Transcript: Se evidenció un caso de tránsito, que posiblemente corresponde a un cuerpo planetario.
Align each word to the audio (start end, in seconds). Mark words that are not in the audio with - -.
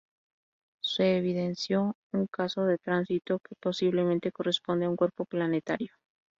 Se 0.81 1.15
evidenció 1.15 1.95
un 2.11 2.25
caso 2.25 2.65
de 2.65 2.79
tránsito, 2.79 3.37
que 3.37 3.53
posiblemente 3.61 4.31
corresponde 4.31 4.87
a 4.87 4.89
un 4.89 4.95
cuerpo 4.95 5.25
planetario. 5.25 5.93